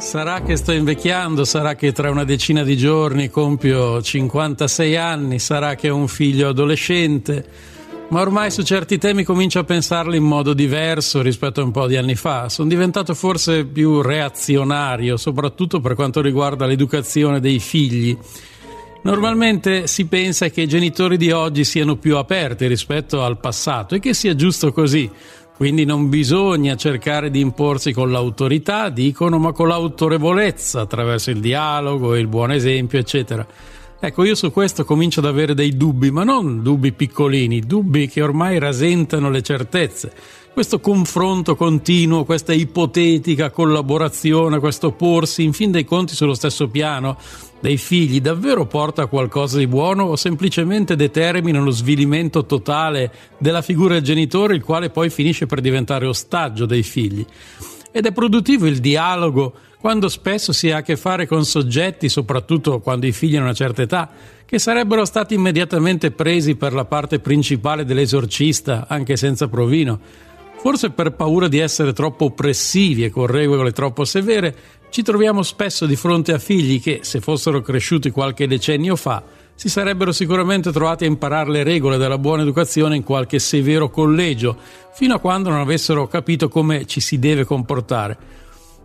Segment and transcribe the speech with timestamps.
[0.00, 5.74] Sarà che sto invecchiando, sarà che tra una decina di giorni compio 56 anni, sarà
[5.74, 7.44] che ho un figlio adolescente,
[8.08, 11.86] ma ormai su certi temi comincio a pensarli in modo diverso rispetto a un po'
[11.86, 12.48] di anni fa.
[12.48, 18.16] Sono diventato forse più reazionario, soprattutto per quanto riguarda l'educazione dei figli.
[19.02, 24.00] Normalmente si pensa che i genitori di oggi siano più aperti rispetto al passato e
[24.00, 25.08] che sia giusto così.
[25.60, 32.16] Quindi non bisogna cercare di imporsi con l'autorità, dicono, ma con l'autorevolezza, attraverso il dialogo,
[32.16, 33.46] il buon esempio, eccetera.
[34.02, 38.22] Ecco, io su questo comincio ad avere dei dubbi, ma non dubbi piccolini, dubbi che
[38.22, 40.10] ormai rasentano le certezze.
[40.54, 47.18] Questo confronto continuo, questa ipotetica collaborazione, questo porsi in fin dei conti sullo stesso piano
[47.60, 53.60] dei figli davvero porta a qualcosa di buono o semplicemente determina lo svilimento totale della
[53.60, 57.24] figura del genitore, il quale poi finisce per diventare ostaggio dei figli?
[57.92, 62.80] Ed è produttivo il dialogo quando spesso si ha a che fare con soggetti, soprattutto
[62.80, 64.10] quando i figli hanno una certa età,
[64.44, 69.98] che sarebbero stati immediatamente presi per la parte principale dell'esorcista, anche senza provino.
[70.56, 74.54] Forse per paura di essere troppo oppressivi e con regole troppo severe,
[74.90, 79.22] ci troviamo spesso di fronte a figli che, se fossero cresciuti qualche decennio fa,
[79.60, 84.56] si sarebbero sicuramente trovati a imparare le regole della buona educazione in qualche severo collegio,
[84.94, 88.16] fino a quando non avessero capito come ci si deve comportare.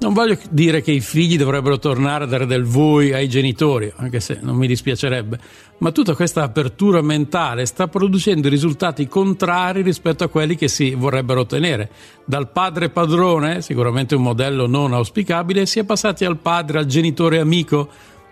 [0.00, 4.20] Non voglio dire che i figli dovrebbero tornare a dare del voi ai genitori, anche
[4.20, 5.38] se non mi dispiacerebbe,
[5.78, 11.40] ma tutta questa apertura mentale sta producendo risultati contrari rispetto a quelli che si vorrebbero
[11.40, 11.88] ottenere.
[12.26, 17.38] Dal padre padrone, sicuramente un modello non auspicabile, si è passati al padre, al genitore
[17.38, 17.88] amico,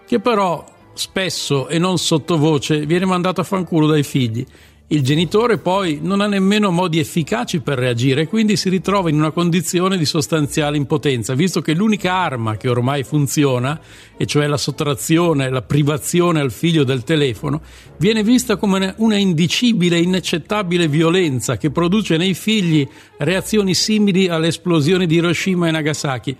[0.06, 4.46] che però spesso e non sottovoce viene mandato a fanculo dai figli.
[4.88, 9.16] Il genitore poi non ha nemmeno modi efficaci per reagire e quindi si ritrova in
[9.16, 13.80] una condizione di sostanziale impotenza, visto che l'unica arma che ormai funziona,
[14.16, 17.62] e cioè la sottrazione, la privazione al figlio del telefono,
[17.98, 22.86] viene vista come una indicibile, inaccettabile violenza che produce nei figli
[23.18, 26.36] reazioni simili alle esplosioni di Hiroshima e Nagasaki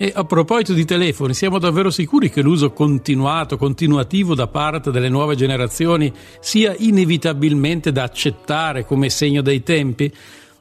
[0.00, 5.08] e a proposito di telefoni, siamo davvero sicuri che l'uso continuato, continuativo da parte delle
[5.08, 10.14] nuove generazioni sia inevitabilmente da accettare come segno dei tempi?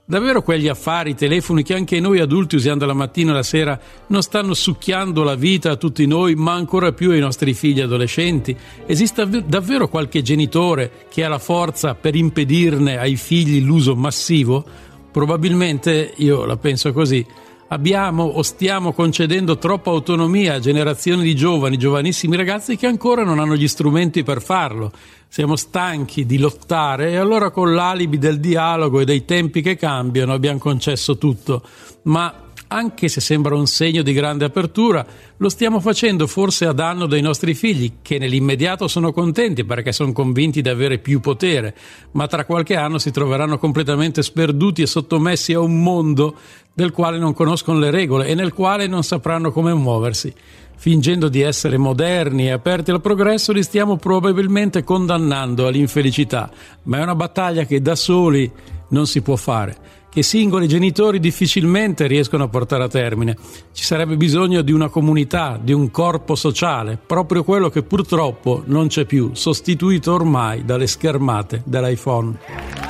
[0.03, 4.55] Davvero quegli affari, telefoni che anche noi adulti usiamo dalla mattina alla sera non stanno
[4.55, 8.57] succhiando la vita a tutti noi, ma ancora più ai nostri figli adolescenti?
[8.87, 14.65] Esiste davvero qualche genitore che ha la forza per impedirne ai figli l'uso massivo?
[15.11, 17.23] Probabilmente io la penso così
[17.69, 23.39] abbiamo o stiamo concedendo troppa autonomia a generazioni di giovani, giovanissimi ragazzi che ancora non
[23.39, 24.91] hanno gli strumenti per farlo.
[25.27, 30.33] Siamo stanchi di lottare e allora con l'alibi del dialogo e dei tempi che cambiano
[30.33, 31.63] abbiamo concesso tutto.
[32.03, 35.05] Ma anche se sembra un segno di grande apertura,
[35.37, 40.11] lo stiamo facendo forse a danno dei nostri figli, che nell'immediato sono contenti perché sono
[40.11, 41.75] convinti di avere più potere,
[42.11, 46.35] ma tra qualche anno si troveranno completamente sperduti e sottomessi a un mondo
[46.73, 50.33] del quale non conoscono le regole e nel quale non sapranno come muoversi.
[50.79, 56.51] Fingendo di essere moderni e aperti al progresso, li stiamo probabilmente condannando all'infelicità,
[56.83, 58.51] ma è una battaglia che da soli
[58.89, 63.37] non si può fare che singoli genitori difficilmente riescono a portare a termine.
[63.71, 68.87] Ci sarebbe bisogno di una comunità, di un corpo sociale, proprio quello che purtroppo non
[68.87, 72.86] c'è più, sostituito ormai dalle schermate dell'iPhone.